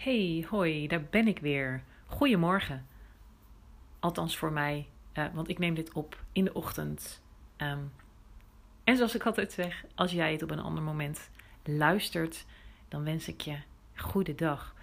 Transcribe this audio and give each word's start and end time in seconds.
Hey, 0.00 0.46
hoi, 0.48 0.86
daar 0.86 1.04
ben 1.04 1.28
ik 1.28 1.38
weer. 1.38 1.82
Goedemorgen. 2.06 2.86
Althans 3.98 4.36
voor 4.36 4.52
mij, 4.52 4.88
uh, 5.14 5.24
want 5.32 5.48
ik 5.48 5.58
neem 5.58 5.74
dit 5.74 5.92
op 5.92 6.22
in 6.32 6.44
de 6.44 6.54
ochtend. 6.54 7.22
Um, 7.56 7.92
en 8.84 8.96
zoals 8.96 9.14
ik 9.14 9.26
altijd 9.26 9.52
zeg, 9.52 9.84
als 9.94 10.12
jij 10.12 10.32
het 10.32 10.42
op 10.42 10.50
een 10.50 10.60
ander 10.60 10.82
moment 10.82 11.30
luistert, 11.64 12.46
dan 12.88 13.04
wens 13.04 13.28
ik 13.28 13.40
je 13.40 13.56
goede 13.94 14.34
dag. 14.34 14.74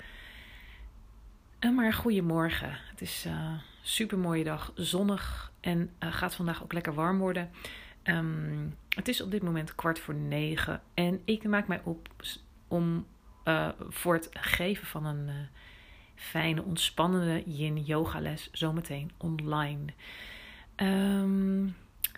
En 1.59 1.75
maar 1.75 1.93
goedemorgen. 1.93 2.77
Het 2.89 3.01
is 3.01 3.25
een 3.25 3.31
uh, 3.31 3.59
super 3.81 4.17
mooie 4.17 4.43
dag, 4.43 4.71
zonnig 4.75 5.51
en 5.59 5.91
gaat 5.99 6.35
vandaag 6.35 6.63
ook 6.63 6.73
lekker 6.73 6.93
warm 6.93 7.19
worden. 7.19 7.51
Um, 8.03 8.75
het 8.89 9.07
is 9.07 9.21
op 9.21 9.31
dit 9.31 9.43
moment 9.43 9.75
kwart 9.75 9.99
voor 9.99 10.15
negen 10.15 10.81
en 10.93 11.21
ik 11.25 11.43
maak 11.43 11.67
mij 11.67 11.81
op 11.83 12.09
om 12.67 13.05
uh, 13.47 13.69
voor 13.89 14.13
het 14.13 14.29
geven 14.31 14.87
van 14.87 15.05
een 15.05 15.27
uh, 15.27 15.33
fijne, 16.15 16.63
ontspannende 16.63 17.43
yin 17.45 17.83
yoga 17.83 18.19
les 18.19 18.49
zometeen 18.51 19.11
online. 19.17 19.85
Um, 20.75 21.75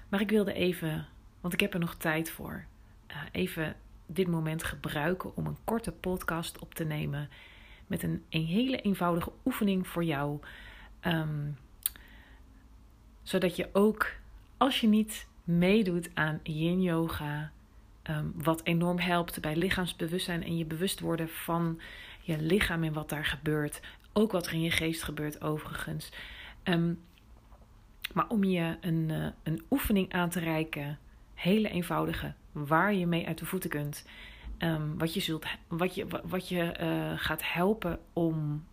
maar 0.10 0.22
ik 0.22 0.30
wilde 0.30 0.54
even, 0.54 1.08
want 1.42 1.54
ik 1.54 1.60
heb 1.60 1.74
er 1.74 1.80
nog 1.80 1.96
tijd 1.96 2.32
voor, 2.32 2.66
uh, 3.08 3.18
even 3.32 3.76
dit 4.06 4.28
moment 4.28 4.64
gebruiken 4.64 5.36
om 5.36 5.46
een 5.46 5.58
korte 5.64 5.92
podcast 5.92 6.60
op 6.60 6.74
te 6.74 6.84
nemen 6.84 7.30
met 7.88 8.04
een, 8.04 8.24
een 8.30 8.46
hele 8.46 8.82
eenvoudige 8.82 9.32
oefening 9.46 9.88
voor 9.88 10.04
jou. 10.04 10.40
Um, 11.06 11.58
zodat 13.24 13.56
je 13.56 13.70
ook, 13.74 14.12
als 14.58 14.82
je 14.82 14.88
niet 14.88 15.28
meedoet 15.44 16.10
aan 16.14 16.40
yin 16.44 16.82
yoga, 16.82 17.52
um, 18.10 18.34
wat 18.36 18.64
enorm 18.64 19.00
helpt 19.00 19.42
bij 19.42 19.56
lichaamsbewustzijn 19.56 20.44
en 20.44 20.58
je 20.58 20.66
bewust 20.66 21.00
worden 21.00 21.30
van 21.30 21.80
je 22.22 22.42
lichaam 22.42 22.84
en 22.84 22.94
wat 22.94 23.10
daar 23.10 23.26
gebeurt. 23.26 23.82
Ook 24.14 24.32
wat 24.32 24.48
er 24.48 24.54
in 24.54 24.62
je 24.62 24.72
geest 24.72 25.04
gebeurt, 25.04 25.42
overigens. 25.42 26.12
Um, 26.64 27.00
maar 28.14 28.28
om 28.28 28.44
je 28.44 28.78
een, 28.82 29.10
uh, 29.10 29.28
een 29.44 29.62
oefening 29.70 30.14
aan 30.14 30.30
te 30.30 30.40
reiken, 30.40 31.00
hele 31.34 31.70
eenvoudige, 31.70 32.34
waar 32.52 32.94
je 32.94 33.08
mee 33.08 33.28
uit 33.28 33.38
de 33.38 33.46
voeten 33.46 33.70
kunt. 33.70 34.06
Um, 34.58 34.98
wat 34.98 35.14
je, 35.14 35.20
zult, 35.20 35.46
wat 35.68 35.96
je, 35.96 36.08
wat 36.24 36.50
je 36.50 36.78
uh, 36.82 37.20
gaat 37.20 37.52
helpen 37.52 38.00
om 38.14 38.64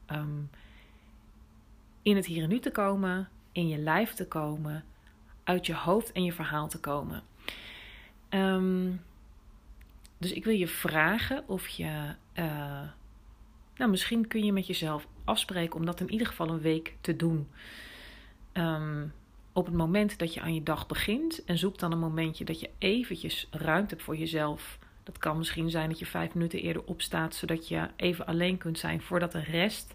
in 2.03 2.16
het 2.16 2.27
hier 2.27 2.43
en 2.43 2.49
nu 2.49 2.59
te 2.59 2.71
komen, 2.71 3.28
in 3.53 3.69
je 3.69 3.78
lijf 3.78 4.12
te 4.12 4.28
komen, 4.28 4.84
uit 5.44 5.66
je 5.66 5.75
hoofd 5.75 6.12
en 6.12 6.25
je 6.25 6.32
verhaal 6.32 6.69
te 6.69 6.81
komen. 6.81 7.22
Um, 8.31 9.00
dus 10.19 10.32
ik 10.32 10.44
wil 10.44 10.54
je 10.54 10.69
vragen 10.69 11.49
of 11.49 11.69
je. 11.69 12.15
Uh, 12.34 12.81
nou, 13.77 13.91
misschien 13.91 14.28
kun 14.28 14.44
je 14.44 14.53
met 14.53 14.66
jezelf 14.66 15.06
afspreken 15.25 15.78
om 15.78 15.87
dat 15.87 16.00
in 16.00 16.10
ieder 16.10 16.27
geval 16.27 16.49
een 16.49 16.60
week 16.60 16.94
te 17.00 17.16
doen. 17.16 17.49
Um, 18.53 19.12
op 19.53 19.66
het 19.66 19.75
moment 19.75 20.19
dat 20.19 20.34
je 20.34 20.41
aan 20.41 20.55
je 20.55 20.62
dag 20.62 20.87
begint 20.87 21.44
en 21.44 21.59
zoek 21.59 21.78
dan 21.78 21.93
een 21.93 21.99
momentje 21.99 22.44
dat 22.44 22.60
je 22.60 22.71
eventjes 22.78 23.49
ruimte 23.50 23.94
hebt 23.94 24.03
voor 24.03 24.16
jezelf. 24.16 24.78
Dat 25.03 25.19
kan 25.19 25.38
misschien 25.38 25.71
zijn 25.71 25.88
dat 25.88 25.99
je 25.99 26.06
vijf 26.06 26.34
minuten 26.34 26.60
eerder 26.60 26.84
opstaat, 26.84 27.34
zodat 27.34 27.69
je 27.69 27.88
even 27.97 28.26
alleen 28.26 28.59
kunt 28.59 28.78
zijn 28.78 29.00
voordat 29.00 29.32
de 29.32 29.43
rest 29.43 29.94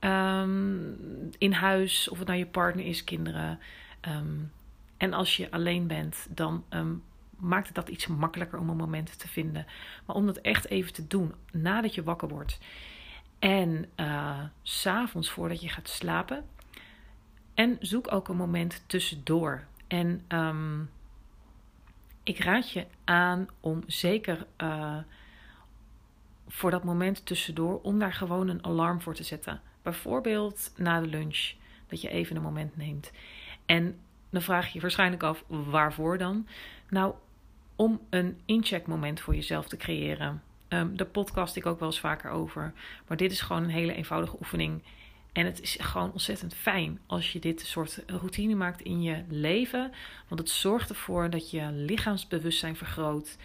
um, 0.00 1.30
in 1.38 1.52
huis, 1.52 2.08
of 2.08 2.18
het 2.18 2.26
nou 2.26 2.38
je 2.38 2.46
partner 2.46 2.84
is, 2.84 3.04
kinderen. 3.04 3.58
Um, 4.08 4.52
en 4.96 5.12
als 5.12 5.36
je 5.36 5.50
alleen 5.50 5.86
bent, 5.86 6.26
dan 6.30 6.64
maakt 7.38 7.66
het 7.66 7.74
dat 7.74 7.88
iets 7.88 8.06
makkelijker 8.06 8.58
om 8.58 8.68
een 8.68 8.76
moment 8.76 9.18
te 9.18 9.28
vinden. 9.28 9.66
Maar 10.06 10.16
om 10.16 10.26
dat 10.26 10.36
echt 10.36 10.68
even 10.68 10.92
te 10.92 11.06
doen 11.06 11.34
nadat 11.52 11.94
je 11.94 12.02
wakker 12.02 12.28
wordt. 12.28 12.58
En 13.38 13.86
uh, 13.96 14.40
s'avonds 14.62 15.30
voordat 15.30 15.60
je 15.60 15.68
gaat 15.68 15.88
slapen. 15.88 16.44
En 17.54 17.76
zoek 17.80 18.12
ook 18.12 18.28
een 18.28 18.36
moment 18.36 18.82
tussendoor. 18.86 19.64
En 19.86 20.24
um, 20.28 20.90
ik 22.22 22.38
raad 22.38 22.70
je 22.70 22.86
aan 23.04 23.48
om 23.60 23.82
zeker 23.86 24.46
uh, 24.62 24.96
voor 26.48 26.70
dat 26.70 26.84
moment 26.84 27.26
tussendoor, 27.26 27.80
om 27.82 27.98
daar 27.98 28.12
gewoon 28.12 28.48
een 28.48 28.64
alarm 28.64 29.00
voor 29.00 29.14
te 29.14 29.22
zetten. 29.22 29.60
Bijvoorbeeld 29.82 30.72
na 30.76 31.00
de 31.00 31.06
lunch, 31.06 31.52
dat 31.86 32.00
je 32.00 32.08
even 32.08 32.36
een 32.36 32.42
moment 32.42 32.76
neemt. 32.76 33.12
En 33.66 33.98
dan 34.30 34.42
vraag 34.42 34.66
je 34.66 34.74
je 34.74 34.80
waarschijnlijk 34.80 35.22
af, 35.22 35.44
waarvoor 35.46 36.18
dan? 36.18 36.46
Nou, 36.88 37.14
om 37.78 38.00
een 38.10 38.40
incheckmoment 38.44 39.20
voor 39.20 39.34
jezelf 39.34 39.68
te 39.68 39.76
creëren. 39.76 40.42
Um, 40.68 40.96
daar 40.96 41.06
podcast 41.06 41.56
ik 41.56 41.66
ook 41.66 41.78
wel 41.78 41.88
eens 41.88 42.00
vaker 42.00 42.30
over. 42.30 42.72
Maar 43.06 43.16
dit 43.16 43.32
is 43.32 43.40
gewoon 43.40 43.62
een 43.62 43.70
hele 43.70 43.94
eenvoudige 43.94 44.36
oefening. 44.36 44.82
En 45.32 45.46
het 45.46 45.60
is 45.60 45.76
gewoon 45.80 46.12
ontzettend 46.12 46.54
fijn 46.54 47.00
als 47.06 47.32
je 47.32 47.38
dit 47.38 47.60
soort 47.60 48.02
routine 48.06 48.54
maakt 48.54 48.80
in 48.80 49.02
je 49.02 49.24
leven. 49.28 49.92
Want 50.28 50.40
het 50.40 50.50
zorgt 50.50 50.88
ervoor 50.88 51.30
dat 51.30 51.50
je 51.50 51.72
lichaamsbewustzijn 51.72 52.76
vergroot. 52.76 53.36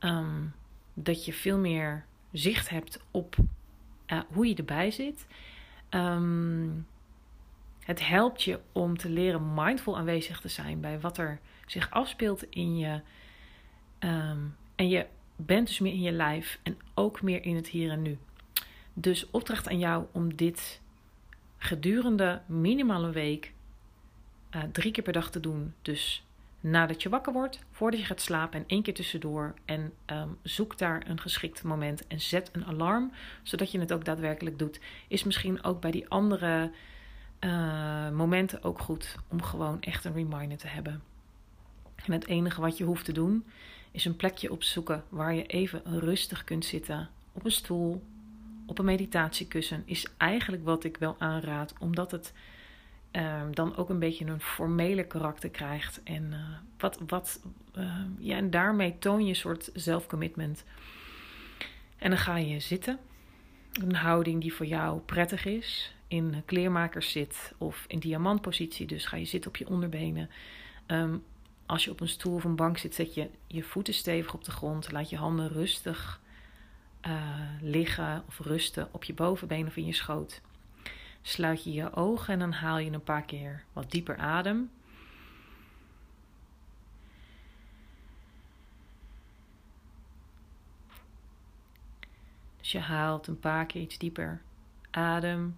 Um, 0.00 0.52
dat 0.94 1.24
je 1.24 1.32
veel 1.32 1.58
meer 1.58 2.04
zicht 2.32 2.68
hebt 2.68 3.00
op 3.10 3.36
uh, 4.06 4.20
hoe 4.28 4.48
je 4.48 4.54
erbij 4.54 4.90
zit. 4.90 5.26
Um, 5.90 6.86
het 7.80 8.06
helpt 8.06 8.42
je 8.42 8.60
om 8.72 8.96
te 8.96 9.08
leren 9.08 9.54
mindful 9.54 9.96
aanwezig 9.96 10.40
te 10.40 10.48
zijn 10.48 10.80
bij 10.80 11.00
wat 11.00 11.18
er 11.18 11.40
zich 11.66 11.90
afspeelt 11.90 12.42
in 12.50 12.78
je 12.78 13.00
Um, 14.06 14.56
en 14.74 14.88
je 14.88 15.06
bent 15.36 15.66
dus 15.66 15.78
meer 15.78 15.92
in 15.92 16.02
je 16.02 16.12
lijf 16.12 16.58
en 16.62 16.78
ook 16.94 17.22
meer 17.22 17.44
in 17.44 17.56
het 17.56 17.68
hier 17.68 17.90
en 17.90 18.02
nu. 18.02 18.18
Dus 18.94 19.30
opdracht 19.30 19.68
aan 19.68 19.78
jou 19.78 20.04
om 20.12 20.34
dit 20.34 20.80
gedurende 21.58 22.40
minimaal 22.46 23.04
een 23.04 23.12
week 23.12 23.52
uh, 24.50 24.62
drie 24.72 24.92
keer 24.92 25.04
per 25.04 25.12
dag 25.12 25.30
te 25.30 25.40
doen. 25.40 25.74
Dus 25.82 26.24
nadat 26.60 27.02
je 27.02 27.08
wakker 27.08 27.32
wordt, 27.32 27.64
voordat 27.70 28.00
je 28.00 28.06
gaat 28.06 28.20
slapen 28.20 28.60
en 28.60 28.64
één 28.66 28.82
keer 28.82 28.94
tussendoor. 28.94 29.54
En 29.64 29.92
um, 30.06 30.38
zoek 30.42 30.78
daar 30.78 31.02
een 31.08 31.20
geschikt 31.20 31.62
moment 31.62 32.06
en 32.06 32.20
zet 32.20 32.48
een 32.52 32.64
alarm, 32.64 33.12
zodat 33.42 33.70
je 33.70 33.80
het 33.80 33.92
ook 33.92 34.04
daadwerkelijk 34.04 34.58
doet. 34.58 34.80
Is 35.08 35.24
misschien 35.24 35.64
ook 35.64 35.80
bij 35.80 35.90
die 35.90 36.08
andere 36.08 36.70
uh, 37.40 38.10
momenten 38.10 38.62
ook 38.62 38.78
goed 38.78 39.16
om 39.28 39.42
gewoon 39.42 39.80
echt 39.80 40.04
een 40.04 40.12
reminder 40.14 40.58
te 40.58 40.68
hebben. 40.68 41.02
En 42.04 42.12
het 42.12 42.26
enige 42.26 42.60
wat 42.60 42.78
je 42.78 42.84
hoeft 42.84 43.04
te 43.04 43.12
doen 43.12 43.44
is 43.96 44.04
een 44.04 44.16
plekje 44.16 44.52
opzoeken 44.52 45.04
waar 45.08 45.34
je 45.34 45.46
even 45.46 45.82
rustig 45.84 46.44
kunt 46.44 46.64
zitten. 46.64 47.08
Op 47.32 47.44
een 47.44 47.52
stoel, 47.52 48.02
op 48.66 48.78
een 48.78 48.84
meditatiekussen 48.84 49.82
is 49.84 50.06
eigenlijk 50.16 50.64
wat 50.64 50.84
ik 50.84 50.96
wel 50.96 51.16
aanraad, 51.18 51.74
omdat 51.78 52.10
het 52.10 52.32
uh, 53.12 53.42
dan 53.50 53.76
ook 53.76 53.88
een 53.88 53.98
beetje 53.98 54.26
een 54.26 54.40
formele 54.40 55.04
karakter 55.04 55.50
krijgt. 55.50 56.00
En, 56.02 56.24
uh, 56.30 56.38
wat, 56.78 57.00
wat, 57.06 57.40
uh, 57.78 58.00
ja, 58.18 58.36
en 58.36 58.50
daarmee 58.50 58.98
toon 58.98 59.22
je 59.22 59.28
een 59.28 59.36
soort 59.36 59.70
zelfcommitment. 59.74 60.64
En 61.98 62.10
dan 62.10 62.18
ga 62.18 62.36
je 62.36 62.60
zitten. 62.60 62.98
Een 63.72 63.94
houding 63.94 64.40
die 64.40 64.54
voor 64.54 64.66
jou 64.66 65.00
prettig 65.00 65.44
is. 65.44 65.94
In 66.08 66.42
kleermakers 66.44 67.10
zit 67.10 67.52
of 67.58 67.84
in 67.86 67.98
diamantpositie. 67.98 68.86
Dus 68.86 69.06
ga 69.06 69.16
je 69.16 69.24
zitten 69.24 69.50
op 69.50 69.56
je 69.56 69.68
onderbenen. 69.68 70.30
Um, 70.86 71.22
als 71.66 71.84
je 71.84 71.90
op 71.90 72.00
een 72.00 72.08
stoel 72.08 72.34
of 72.34 72.44
een 72.44 72.56
bank 72.56 72.78
zit, 72.78 72.94
zet 72.94 73.14
je 73.14 73.30
je 73.46 73.62
voeten 73.62 73.94
stevig 73.94 74.34
op 74.34 74.44
de 74.44 74.50
grond. 74.50 74.92
Laat 74.92 75.10
je 75.10 75.16
handen 75.16 75.48
rustig 75.48 76.20
uh, 77.06 77.12
liggen 77.60 78.24
of 78.26 78.38
rusten 78.38 78.88
op 78.92 79.04
je 79.04 79.14
bovenbeen 79.14 79.66
of 79.66 79.76
in 79.76 79.86
je 79.86 79.92
schoot. 79.92 80.40
Sluit 81.22 81.64
je 81.64 81.72
je 81.72 81.92
ogen 81.94 82.32
en 82.32 82.38
dan 82.38 82.52
haal 82.52 82.78
je 82.78 82.90
een 82.90 83.02
paar 83.02 83.22
keer 83.22 83.64
wat 83.72 83.90
dieper 83.90 84.16
adem. 84.16 84.70
Dus 92.60 92.72
je 92.72 92.80
haalt 92.80 93.26
een 93.26 93.40
paar 93.40 93.66
keer 93.66 93.80
iets 93.80 93.98
dieper 93.98 94.40
adem. 94.90 95.56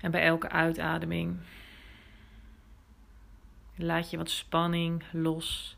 En 0.00 0.10
bij 0.10 0.22
elke 0.22 0.48
uitademing 0.48 1.38
laat 3.76 4.10
je 4.10 4.16
wat 4.16 4.30
spanning 4.30 5.02
los. 5.12 5.76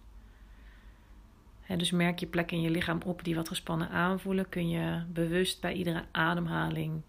Dus 1.77 1.91
merk 1.91 2.19
je 2.19 2.27
plekken 2.27 2.57
in 2.57 2.63
je 2.63 2.71
lichaam 2.71 3.01
op 3.05 3.25
die 3.25 3.35
wat 3.35 3.49
gespannen 3.49 3.89
aanvoelen. 3.89 4.49
Kun 4.49 4.69
je 4.69 5.03
bewust 5.09 5.61
bij 5.61 5.73
iedere 5.73 6.05
ademhaling 6.11 7.03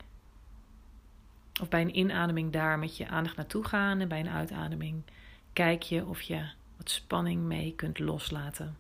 of 1.62 1.70
bij 1.70 1.82
een 1.82 1.98
inademing 1.98 2.52
daar 2.52 2.80
met 2.80 2.98
je 2.98 3.08
aandacht 3.08 3.36
naartoe 3.36 3.64
gaan. 3.64 4.00
En 4.00 4.08
bij 4.08 4.20
een 4.20 4.30
uitademing 4.30 5.04
kijk 5.54 5.82
je 5.82 6.06
of 6.06 6.22
je 6.22 6.50
wat 6.78 6.90
spanning 6.90 7.42
mee 7.42 7.74
kunt 7.76 8.00
loslaten. 8.00 8.78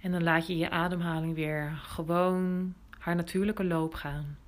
En 0.00 0.12
dan 0.12 0.22
laat 0.22 0.46
je 0.46 0.56
je 0.56 0.70
ademhaling 0.70 1.34
weer 1.34 1.70
gewoon 1.82 2.74
haar 2.98 3.16
natuurlijke 3.16 3.64
loop 3.64 3.94
gaan. 3.94 4.38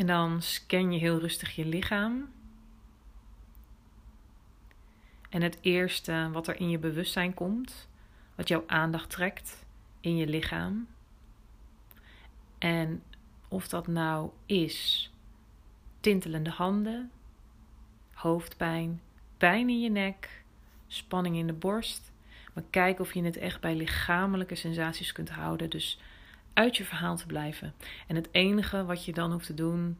En 0.00 0.06
dan 0.06 0.42
scan 0.42 0.92
je 0.92 0.98
heel 0.98 1.18
rustig 1.18 1.56
je 1.56 1.66
lichaam. 1.66 2.32
En 5.28 5.42
het 5.42 5.58
eerste 5.60 6.28
wat 6.32 6.48
er 6.48 6.60
in 6.60 6.70
je 6.70 6.78
bewustzijn 6.78 7.34
komt, 7.34 7.88
wat 8.34 8.48
jouw 8.48 8.64
aandacht 8.66 9.10
trekt 9.10 9.66
in 10.00 10.16
je 10.16 10.26
lichaam. 10.26 10.88
En 12.58 13.02
of 13.48 13.68
dat 13.68 13.86
nou 13.86 14.30
is 14.46 15.10
tintelende 16.00 16.50
handen, 16.50 17.10
hoofdpijn, 18.12 19.00
pijn 19.36 19.68
in 19.68 19.80
je 19.80 19.90
nek, 19.90 20.42
spanning 20.86 21.36
in 21.36 21.46
de 21.46 21.52
borst. 21.52 22.12
Maar 22.54 22.64
kijk 22.70 23.00
of 23.00 23.14
je 23.14 23.22
het 23.22 23.36
echt 23.36 23.60
bij 23.60 23.74
lichamelijke 23.74 24.54
sensaties 24.54 25.12
kunt 25.12 25.30
houden. 25.30 25.70
Dus 25.70 25.98
uit 26.52 26.76
je 26.76 26.84
verhaal 26.84 27.16
te 27.16 27.26
blijven. 27.26 27.74
En 28.06 28.16
het 28.16 28.28
enige 28.30 28.84
wat 28.84 29.04
je 29.04 29.12
dan 29.12 29.32
hoeft 29.32 29.46
te 29.46 29.54
doen 29.54 29.98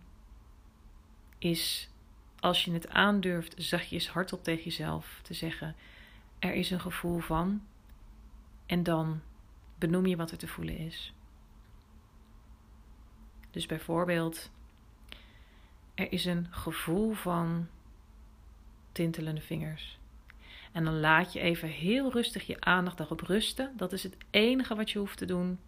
is, 1.38 1.88
als 2.40 2.64
je 2.64 2.72
het 2.72 2.88
aandurft, 2.88 3.54
zachtjes 3.56 4.08
hardop 4.08 4.44
tegen 4.44 4.64
jezelf 4.64 5.20
te 5.22 5.34
zeggen: 5.34 5.74
Er 6.38 6.54
is 6.54 6.70
een 6.70 6.80
gevoel 6.80 7.18
van. 7.18 7.62
En 8.66 8.82
dan 8.82 9.20
benoem 9.78 10.06
je 10.06 10.16
wat 10.16 10.30
er 10.30 10.38
te 10.38 10.48
voelen 10.48 10.78
is. 10.78 11.12
Dus 13.50 13.66
bijvoorbeeld, 13.66 14.50
er 15.94 16.12
is 16.12 16.24
een 16.24 16.46
gevoel 16.50 17.12
van 17.12 17.68
tintelende 18.92 19.40
vingers. 19.40 19.98
En 20.72 20.84
dan 20.84 21.00
laat 21.00 21.32
je 21.32 21.40
even 21.40 21.68
heel 21.68 22.12
rustig 22.12 22.46
je 22.46 22.60
aandacht 22.60 22.98
daarop 22.98 23.20
rusten. 23.20 23.72
Dat 23.76 23.92
is 23.92 24.02
het 24.02 24.16
enige 24.30 24.74
wat 24.74 24.90
je 24.90 24.98
hoeft 24.98 25.18
te 25.18 25.24
doen 25.24 25.58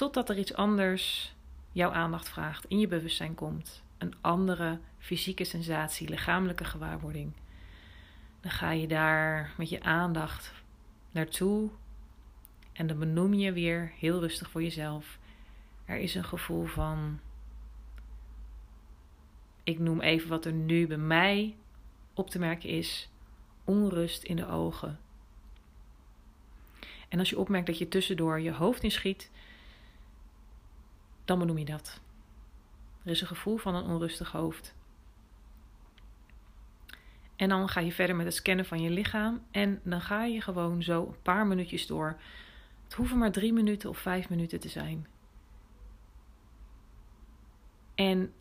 Totdat 0.00 0.28
er 0.28 0.38
iets 0.38 0.54
anders 0.54 1.34
jouw 1.72 1.90
aandacht 1.90 2.28
vraagt, 2.28 2.64
in 2.64 2.78
je 2.78 2.86
bewustzijn 2.88 3.34
komt. 3.34 3.82
Een 3.98 4.14
andere 4.20 4.78
fysieke 4.98 5.44
sensatie, 5.44 6.08
lichamelijke 6.08 6.64
gewaarwording. 6.64 7.32
Dan 8.40 8.50
ga 8.50 8.70
je 8.70 8.86
daar 8.86 9.54
met 9.56 9.68
je 9.68 9.82
aandacht 9.82 10.52
naartoe 11.10 11.70
en 12.72 12.86
dan 12.86 12.98
benoem 12.98 13.34
je 13.34 13.52
weer 13.52 13.92
heel 13.98 14.20
rustig 14.20 14.50
voor 14.50 14.62
jezelf. 14.62 15.18
Er 15.84 15.96
is 15.96 16.14
een 16.14 16.24
gevoel 16.24 16.66
van. 16.66 17.20
Ik 19.64 19.78
noem 19.78 20.00
even 20.00 20.28
wat 20.28 20.44
er 20.44 20.52
nu 20.52 20.86
bij 20.86 20.96
mij 20.96 21.56
op 22.14 22.30
te 22.30 22.38
merken 22.38 22.68
is: 22.68 23.10
onrust 23.64 24.22
in 24.22 24.36
de 24.36 24.48
ogen. 24.48 24.98
En 27.08 27.18
als 27.18 27.30
je 27.30 27.38
opmerkt 27.38 27.66
dat 27.66 27.78
je 27.78 27.88
tussendoor 27.88 28.40
je 28.40 28.52
hoofd 28.52 28.82
inschiet, 28.82 29.30
dan 31.30 31.38
benoem 31.38 31.58
je 31.58 31.64
dat. 31.64 32.00
Er 33.04 33.10
is 33.10 33.20
een 33.20 33.26
gevoel 33.26 33.56
van 33.56 33.74
een 33.74 33.84
onrustig 33.84 34.32
hoofd. 34.32 34.74
En 37.36 37.48
dan 37.48 37.68
ga 37.68 37.80
je 37.80 37.92
verder 37.92 38.16
met 38.16 38.26
het 38.26 38.34
scannen 38.34 38.64
van 38.64 38.82
je 38.82 38.90
lichaam. 38.90 39.42
En 39.50 39.80
dan 39.84 40.00
ga 40.00 40.24
je 40.24 40.40
gewoon 40.40 40.82
zo 40.82 41.06
een 41.06 41.22
paar 41.22 41.46
minuutjes 41.46 41.86
door. 41.86 42.20
Het 42.84 42.94
hoeven 42.94 43.18
maar 43.18 43.32
drie 43.32 43.52
minuten 43.52 43.88
of 43.88 43.98
vijf 43.98 44.28
minuten 44.28 44.60
te 44.60 44.68
zijn. 44.68 45.06
En 47.94 48.32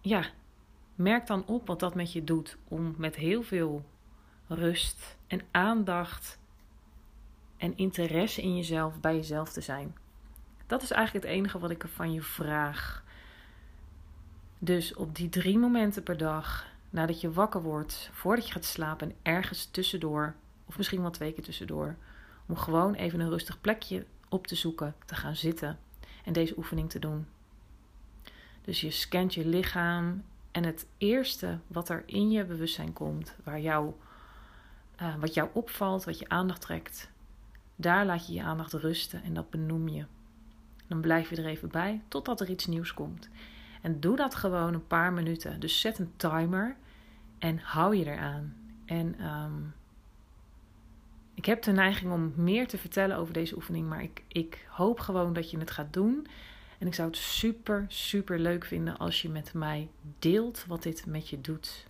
ja, 0.00 0.24
merk 0.94 1.26
dan 1.26 1.46
op 1.46 1.66
wat 1.66 1.80
dat 1.80 1.94
met 1.94 2.12
je 2.12 2.24
doet. 2.24 2.56
Om 2.68 2.94
met 2.96 3.16
heel 3.16 3.42
veel 3.42 3.84
rust 4.46 5.16
en 5.26 5.40
aandacht 5.50 6.38
en 7.56 7.76
interesse 7.76 8.42
in 8.42 8.56
jezelf 8.56 9.00
bij 9.00 9.14
jezelf 9.14 9.52
te 9.52 9.60
zijn. 9.60 9.94
Dat 10.70 10.82
is 10.82 10.90
eigenlijk 10.90 11.24
het 11.24 11.34
enige 11.34 11.58
wat 11.58 11.70
ik 11.70 11.84
van 11.94 12.12
je 12.12 12.22
vraag. 12.22 13.04
Dus 14.58 14.94
op 14.94 15.16
die 15.16 15.28
drie 15.28 15.58
momenten 15.58 16.02
per 16.02 16.16
dag, 16.16 16.66
nadat 16.90 17.20
je 17.20 17.32
wakker 17.32 17.62
wordt, 17.62 18.10
voordat 18.12 18.46
je 18.46 18.52
gaat 18.52 18.64
slapen 18.64 19.10
en 19.10 19.16
ergens 19.22 19.66
tussendoor, 19.66 20.34
of 20.64 20.76
misschien 20.76 21.00
wel 21.00 21.10
twee 21.10 21.32
keer 21.32 21.44
tussendoor, 21.44 21.96
om 22.46 22.56
gewoon 22.56 22.94
even 22.94 23.20
een 23.20 23.28
rustig 23.28 23.60
plekje 23.60 24.04
op 24.28 24.46
te 24.46 24.54
zoeken, 24.54 24.94
te 25.06 25.14
gaan 25.14 25.36
zitten 25.36 25.78
en 26.24 26.32
deze 26.32 26.56
oefening 26.56 26.90
te 26.90 26.98
doen. 26.98 27.26
Dus 28.62 28.80
je 28.80 28.90
scant 28.90 29.34
je 29.34 29.46
lichaam 29.46 30.24
en 30.50 30.64
het 30.64 30.86
eerste 30.98 31.58
wat 31.66 31.88
er 31.88 32.02
in 32.06 32.30
je 32.30 32.44
bewustzijn 32.44 32.92
komt, 32.92 33.36
waar 33.44 33.60
jou, 33.60 33.92
uh, 35.02 35.14
wat 35.16 35.34
jou 35.34 35.48
opvalt, 35.52 36.04
wat 36.04 36.18
je 36.18 36.28
aandacht 36.28 36.60
trekt, 36.60 37.10
daar 37.76 38.06
laat 38.06 38.26
je 38.26 38.32
je 38.32 38.42
aandacht 38.42 38.72
rusten 38.72 39.22
en 39.22 39.34
dat 39.34 39.50
benoem 39.50 39.88
je. 39.88 40.04
Dan 40.90 41.00
blijf 41.00 41.30
je 41.30 41.36
er 41.36 41.46
even 41.46 41.68
bij 41.68 42.02
totdat 42.08 42.40
er 42.40 42.50
iets 42.50 42.66
nieuws 42.66 42.94
komt. 42.94 43.28
En 43.82 44.00
doe 44.00 44.16
dat 44.16 44.34
gewoon 44.34 44.74
een 44.74 44.86
paar 44.86 45.12
minuten. 45.12 45.60
Dus 45.60 45.80
zet 45.80 45.98
een 45.98 46.12
timer 46.16 46.76
en 47.38 47.58
hou 47.58 47.96
je 47.96 48.04
eraan. 48.04 48.56
En 48.84 49.26
um, 49.26 49.74
ik 51.34 51.44
heb 51.46 51.62
de 51.62 51.72
neiging 51.72 52.12
om 52.12 52.32
meer 52.36 52.68
te 52.68 52.78
vertellen 52.78 53.16
over 53.16 53.32
deze 53.32 53.54
oefening, 53.54 53.88
maar 53.88 54.02
ik, 54.02 54.22
ik 54.28 54.66
hoop 54.68 55.00
gewoon 55.00 55.32
dat 55.32 55.50
je 55.50 55.58
het 55.58 55.70
gaat 55.70 55.92
doen. 55.92 56.26
En 56.78 56.86
ik 56.86 56.94
zou 56.94 57.08
het 57.08 57.16
super, 57.16 57.84
super 57.88 58.38
leuk 58.38 58.64
vinden 58.64 58.98
als 58.98 59.22
je 59.22 59.28
met 59.28 59.52
mij 59.54 59.88
deelt 60.18 60.64
wat 60.66 60.82
dit 60.82 61.06
met 61.06 61.28
je 61.28 61.40
doet. 61.40 61.86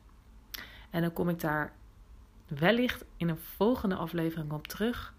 En 0.91 1.01
dan 1.01 1.13
kom 1.13 1.29
ik 1.29 1.41
daar 1.41 1.73
wellicht 2.47 3.05
in 3.17 3.29
een 3.29 3.39
volgende 3.57 3.95
aflevering 3.95 4.53
op 4.53 4.67
terug 4.67 5.15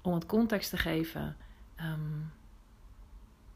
om 0.00 0.14
het 0.14 0.26
context 0.26 0.70
te 0.70 0.76
geven. 0.76 1.36
Um, 1.80 2.32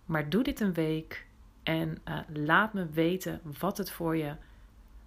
maar 0.07 0.29
doe 0.29 0.43
dit 0.43 0.61
een 0.61 0.73
week 0.73 1.27
en 1.63 1.99
uh, 2.09 2.19
laat 2.29 2.73
me 2.73 2.87
weten 2.87 3.41
wat 3.59 3.79
het 3.79 3.91
voor 3.91 4.17
je 4.17 4.35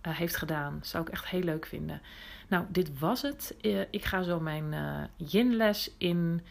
uh, 0.08 0.18
heeft 0.18 0.36
gedaan. 0.36 0.80
Zou 0.82 1.04
ik 1.04 1.10
echt 1.10 1.28
heel 1.28 1.42
leuk 1.42 1.66
vinden. 1.66 2.02
Nou, 2.48 2.66
dit 2.70 3.00
was 3.00 3.22
het. 3.22 3.56
Uh, 3.62 3.82
ik 3.92 4.06
ga 4.06 4.22
zo 4.22 4.40
mijn 4.40 4.76
yin-les 5.16 5.96
in. 5.98 6.42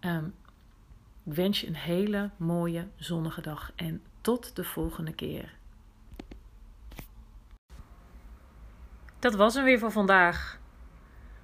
Um, 0.00 0.34
ik 1.28 1.34
wens 1.34 1.60
je 1.60 1.66
een 1.66 1.74
hele 1.74 2.30
mooie 2.36 2.86
zonnige 2.96 3.40
dag 3.40 3.72
en 3.76 4.02
tot 4.20 4.56
de 4.56 4.64
volgende 4.64 5.12
keer. 5.12 5.54
Dat 9.18 9.34
was 9.34 9.54
hem 9.54 9.64
weer 9.64 9.78
voor 9.78 9.92
vandaag. 9.92 10.58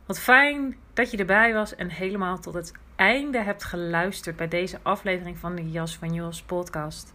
Wat 0.07 0.19
fijn 0.19 0.77
dat 0.93 1.11
je 1.11 1.17
erbij 1.17 1.55
was 1.55 1.75
en 1.75 1.89
helemaal 1.89 2.39
tot 2.39 2.55
het 2.55 2.73
einde 2.97 3.39
hebt 3.39 3.65
geluisterd 3.65 4.37
bij 4.37 4.49
deze 4.49 4.79
aflevering 4.83 5.39
van 5.39 5.55
de 5.55 5.71
Jas 5.71 5.97
van 5.97 6.15
Jos 6.15 6.43
podcast. 6.43 7.15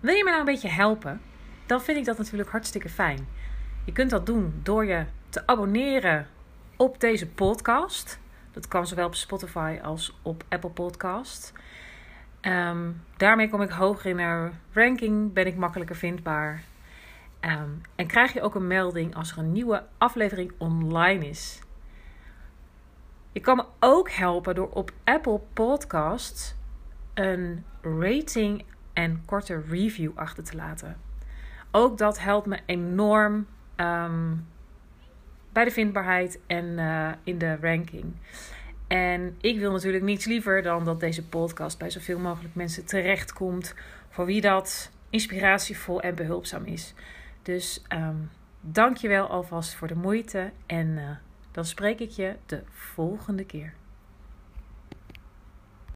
Wil 0.00 0.14
je 0.14 0.24
me 0.24 0.30
nou 0.30 0.40
een 0.40 0.52
beetje 0.52 0.68
helpen? 0.68 1.20
Dan 1.66 1.82
vind 1.82 1.98
ik 1.98 2.04
dat 2.04 2.18
natuurlijk 2.18 2.50
hartstikke 2.50 2.88
fijn. 2.88 3.28
Je 3.84 3.92
kunt 3.92 4.10
dat 4.10 4.26
doen 4.26 4.60
door 4.62 4.84
je 4.84 5.04
te 5.28 5.46
abonneren 5.46 6.26
op 6.76 7.00
deze 7.00 7.28
podcast. 7.28 8.20
Dat 8.52 8.68
kan 8.68 8.86
zowel 8.86 9.06
op 9.06 9.14
Spotify 9.14 9.78
als 9.82 10.18
op 10.22 10.44
Apple 10.48 10.70
Podcast. 10.70 11.52
Um, 12.40 13.02
daarmee 13.16 13.48
kom 13.48 13.62
ik 13.62 13.70
hoger 13.70 14.10
in 14.10 14.16
de 14.16 14.50
ranking, 14.72 15.32
ben 15.32 15.46
ik 15.46 15.56
makkelijker 15.56 15.96
vindbaar. 15.96 16.62
Um, 17.40 17.80
en 17.94 18.06
krijg 18.06 18.32
je 18.32 18.42
ook 18.42 18.54
een 18.54 18.66
melding 18.66 19.14
als 19.14 19.32
er 19.32 19.38
een 19.38 19.52
nieuwe 19.52 19.84
aflevering 19.98 20.52
online 20.58 21.28
is. 21.28 21.60
Je 23.32 23.40
kan 23.40 23.56
me 23.56 23.64
ook 23.80 24.10
helpen 24.10 24.54
door 24.54 24.70
op 24.70 24.92
Apple 25.04 25.40
Podcasts 25.52 26.54
een 27.14 27.64
rating 27.80 28.64
en 28.92 29.22
korte 29.24 29.62
review 29.68 30.10
achter 30.14 30.44
te 30.44 30.56
laten. 30.56 30.96
ook 31.70 31.98
dat 31.98 32.18
helpt 32.18 32.46
me 32.46 32.58
enorm 32.66 33.46
ehm, 33.76 34.34
bij 35.52 35.64
de 35.64 35.70
vindbaarheid 35.70 36.40
en 36.46 36.64
uh, 36.64 37.10
in 37.24 37.38
de 37.38 37.56
ranking. 37.60 38.14
En 38.86 39.36
ik 39.40 39.58
wil 39.58 39.72
natuurlijk 39.72 40.04
niets 40.04 40.24
liever 40.24 40.62
dan 40.62 40.84
dat 40.84 41.00
deze 41.00 41.28
podcast 41.28 41.78
bij 41.78 41.90
zoveel 41.90 42.18
mogelijk 42.18 42.54
mensen 42.54 42.86
terechtkomt. 42.86 43.74
Voor 44.08 44.26
wie 44.26 44.40
dat 44.40 44.90
inspiratievol 45.10 46.00
en 46.00 46.14
behulpzaam 46.14 46.64
is. 46.64 46.94
Dus 47.42 47.82
um, 47.88 48.30
dank 48.60 48.96
je 48.96 49.08
wel 49.08 49.26
alvast 49.26 49.74
voor 49.74 49.88
de 49.88 49.94
moeite. 49.94 50.50
En 50.66 50.86
uh, 50.86 51.10
dan 51.52 51.64
spreek 51.64 52.00
ik 52.00 52.10
je 52.10 52.36
de 52.46 52.62
volgende 52.70 53.44
keer. 53.44 53.74